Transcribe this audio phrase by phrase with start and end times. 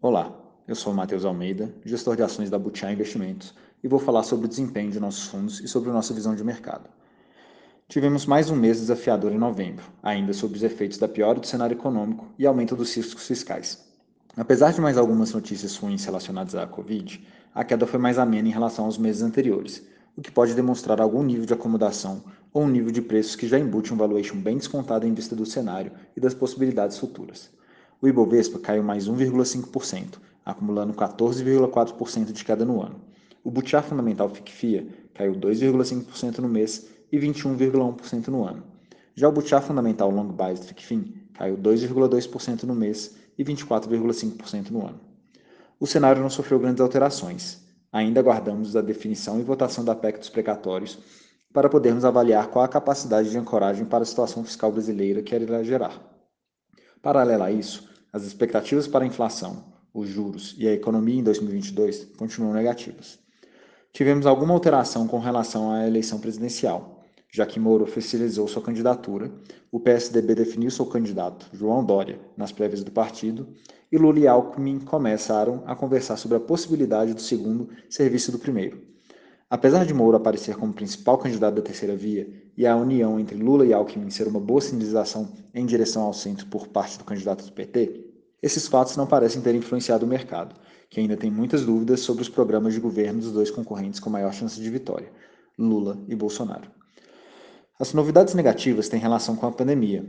[0.00, 0.36] Olá,
[0.66, 4.48] eu sou Matheus Almeida, gestor de ações da Butiá Investimentos, e vou falar sobre o
[4.48, 6.90] desempenho de nossos fundos e sobre nossa visão de mercado.
[7.88, 11.74] Tivemos mais um mês desafiador em novembro, ainda sob os efeitos da piora do cenário
[11.74, 13.86] econômico e aumento dos riscos fiscais.
[14.36, 17.24] Apesar de mais algumas notícias ruins relacionadas à Covid,
[17.54, 21.22] a queda foi mais amena em relação aos meses anteriores, o que pode demonstrar algum
[21.22, 22.22] nível de acomodação
[22.52, 25.46] ou um nível de preços que já embute um valuation bem descontado em vista do
[25.46, 27.50] cenário e das possibilidades futuras.
[28.00, 33.00] O Ibovespa caiu mais 1,5%, acumulando 14,4% de queda no ano.
[33.44, 38.62] O Butiá Fundamental FICFIA caiu 2,5% no mês e 21,1% no ano.
[39.14, 45.00] Já o Butiá Fundamental Long Biased FICFIN caiu 2,2% no mês e 24,5% no ano.
[45.78, 47.62] O cenário não sofreu grandes alterações.
[47.92, 50.98] Ainda aguardamos a definição e votação da PEC dos precatórios
[51.52, 55.64] para podermos avaliar qual a capacidade de ancoragem para a situação fiscal brasileira que ela
[55.64, 56.00] gerar.
[57.02, 62.12] Paralelo a isso, as expectativas para a inflação, os juros e a economia em 2022
[62.16, 63.22] continuam negativas
[63.92, 69.30] tivemos alguma alteração com relação à eleição presidencial, já que Moro oficializou sua candidatura,
[69.70, 73.48] o PSDB definiu seu candidato, João Dória, nas prévias do partido,
[73.90, 78.80] e Lula e Alckmin começaram a conversar sobre a possibilidade do segundo serviço do primeiro.
[79.52, 83.66] Apesar de Moro aparecer como principal candidato da terceira via e a união entre Lula
[83.66, 87.52] e Alckmin ser uma boa sinalização em direção ao centro por parte do candidato do
[87.52, 88.02] PT,
[88.40, 90.58] esses fatos não parecem ter influenciado o mercado,
[90.88, 94.32] que ainda tem muitas dúvidas sobre os programas de governo dos dois concorrentes com maior
[94.32, 95.12] chance de vitória,
[95.58, 96.70] Lula e Bolsonaro.
[97.78, 100.02] As novidades negativas têm relação com a pandemia.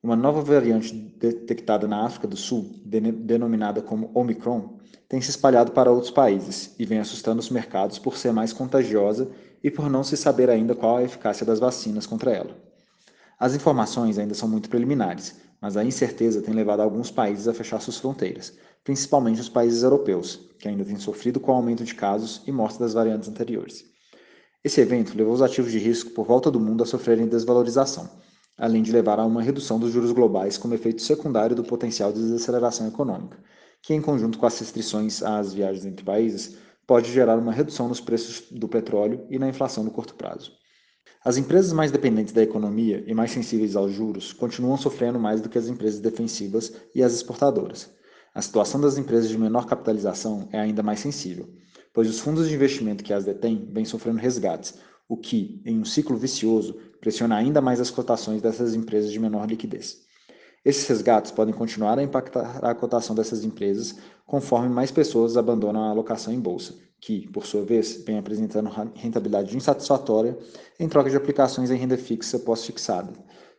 [0.00, 5.90] Uma nova variante detectada na África do Sul, denominada como Omicron, tem se espalhado para
[5.90, 9.28] outros países e vem assustando os mercados por ser mais contagiosa
[9.62, 12.56] e por não se saber ainda qual a eficácia das vacinas contra ela.
[13.40, 17.80] As informações ainda são muito preliminares, mas a incerteza tem levado alguns países a fechar
[17.80, 22.40] suas fronteiras, principalmente os países europeus, que ainda têm sofrido com o aumento de casos
[22.46, 23.84] e mortes das variantes anteriores.
[24.62, 28.08] Esse evento levou os ativos de risco por volta do mundo a sofrerem desvalorização,
[28.58, 32.20] além de levar a uma redução dos juros globais como efeito secundário do potencial de
[32.20, 33.38] desaceleração econômica,
[33.80, 38.00] que, em conjunto com as restrições às viagens entre países, pode gerar uma redução nos
[38.00, 40.52] preços do petróleo e na inflação no curto prazo.
[41.24, 45.48] As empresas mais dependentes da economia e mais sensíveis aos juros continuam sofrendo mais do
[45.48, 47.90] que as empresas defensivas e as exportadoras,
[48.34, 51.48] a situação das empresas de menor capitalização é ainda mais sensível,
[51.92, 55.84] pois os fundos de investimento que as detêm vêm sofrendo resgates, o que, em um
[55.84, 60.06] ciclo vicioso, pressiona ainda mais as cotações dessas empresas de menor liquidez.
[60.64, 65.90] Esses resgates podem continuar a impactar a cotação dessas empresas conforme mais pessoas abandonam a
[65.90, 70.36] alocação em bolsa, que, por sua vez, vem apresentando rentabilidade insatisfatória
[70.78, 73.12] em troca de aplicações em renda fixa pós-fixada,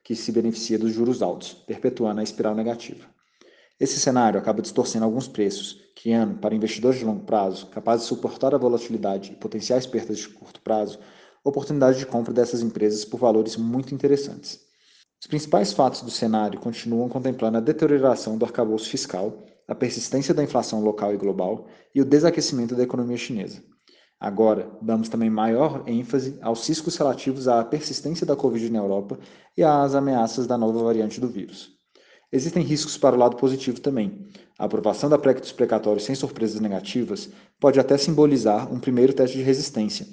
[0.04, 3.06] que se beneficia dos juros altos, perpetuando a espiral negativa.
[3.80, 8.54] Esse cenário acaba distorcendo alguns preços, criando, para investidores de longo prazo, capazes de suportar
[8.54, 11.00] a volatilidade e potenciais perdas de curto prazo,
[11.44, 14.60] oportunidade de compra dessas empresas por valores muito interessantes.
[15.22, 20.44] Os principais fatos do cenário continuam contemplando a deterioração do arcabouço fiscal, a persistência da
[20.44, 23.62] inflação local e global e o desaquecimento da economia chinesa.
[24.20, 29.20] Agora, damos também maior ênfase aos riscos relativos à persistência da Covid na Europa
[29.56, 31.72] e às ameaças da nova variante do vírus.
[32.32, 34.28] Existem riscos para o lado positivo também.
[34.58, 37.30] A aprovação da PREC dos precatórios sem surpresas negativas
[37.60, 40.06] pode até simbolizar um primeiro teste de resistência,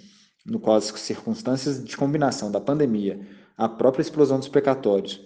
[0.47, 3.21] no qual as circunstâncias de combinação da pandemia,
[3.57, 5.21] a própria explosão dos precatórios,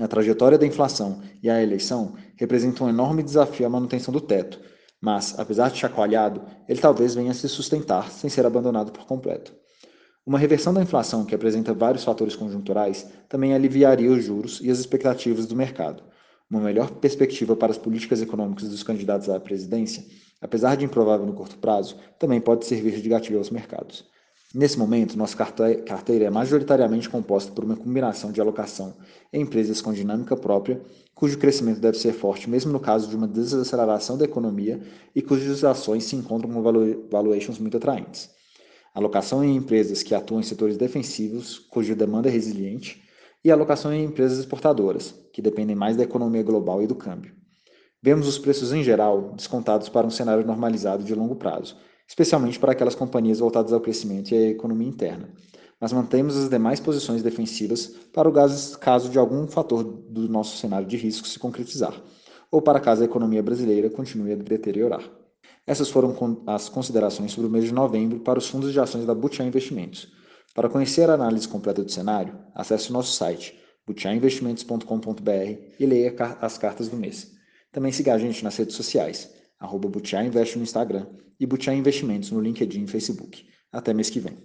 [0.00, 4.60] a trajetória da inflação e a eleição representam um enorme desafio à manutenção do teto,
[5.00, 9.52] mas, apesar de chacoalhado, ele talvez venha a se sustentar sem ser abandonado por completo.
[10.26, 14.78] Uma reversão da inflação que apresenta vários fatores conjunturais também aliviaria os juros e as
[14.78, 16.02] expectativas do mercado,
[16.50, 20.04] uma melhor perspectiva para as políticas econômicas dos candidatos à presidência,
[20.40, 24.04] apesar de improvável no curto prazo, também pode servir de gatilho aos mercados.
[24.54, 28.96] Nesse momento, nossa carteira é majoritariamente composta por uma combinação de alocação
[29.30, 30.80] em empresas com dinâmica própria,
[31.14, 34.80] cujo crescimento deve ser forte mesmo no caso de uma desaceleração da economia
[35.14, 36.62] e cujas ações se encontram com
[37.10, 38.30] valuations muito atraentes.
[38.94, 43.02] Alocação em empresas que atuam em setores defensivos, cuja demanda é resiliente,
[43.44, 47.34] e alocação em empresas exportadoras, que dependem mais da economia global e do câmbio.
[48.02, 51.76] Vemos os preços em geral descontados para um cenário normalizado de longo prazo,
[52.08, 55.28] especialmente para aquelas companhias voltadas ao crescimento e à economia interna,
[55.78, 60.88] mas mantemos as demais posições defensivas para o caso de algum fator do nosso cenário
[60.88, 61.94] de risco se concretizar,
[62.50, 65.02] ou para caso a economia brasileira continue a deteriorar.
[65.66, 66.16] Essas foram
[66.46, 70.10] as considerações sobre o mês de novembro para os fundos de ações da Butiá Investimentos.
[70.54, 73.54] Para conhecer a análise completa do cenário, acesse o nosso site
[73.86, 77.32] butiainvestimentos.com.br e leia as cartas do mês.
[77.70, 79.88] Também siga a gente nas redes sociais, arroba
[80.24, 81.06] Invest no Instagram
[81.38, 83.46] e Butiá Investimentos no LinkedIn e Facebook.
[83.72, 84.36] Até mês que vem.